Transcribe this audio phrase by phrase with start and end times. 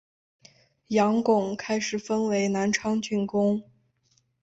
[0.87, 3.61] 杨珙开始封为南昌郡公。